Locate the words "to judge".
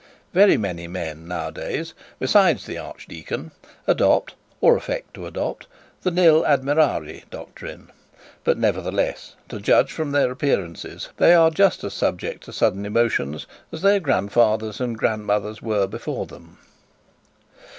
9.49-9.91